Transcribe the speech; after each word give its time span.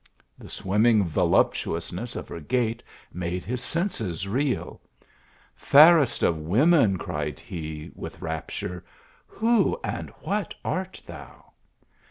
The 0.35 0.49
swimming 0.49 1.03
voluptuousness 1.03 2.15
of 2.15 2.27
her 2.29 2.39
gait 2.39 2.81
made 3.13 3.45
his 3.45 3.61
senses 3.61 4.27
reel. 4.27 4.81
"Fairest 5.55 6.23
of 6.23 6.39
women," 6.39 6.97
cried 6.97 7.39
he, 7.39 7.91
with 7.93 8.19
rapture," 8.19 8.83
who 9.41 9.79
and 9.83 10.09
what 10.23 10.55
art 10.65 11.03
thou 11.05 11.51